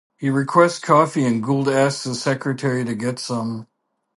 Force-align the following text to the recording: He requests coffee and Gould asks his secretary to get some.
He 0.17 0.31
requests 0.31 0.79
coffee 0.79 1.23
and 1.25 1.43
Gould 1.43 1.69
asks 1.69 2.05
his 2.05 2.23
secretary 2.23 2.83
to 2.83 2.95
get 2.95 3.19
some. 3.19 3.67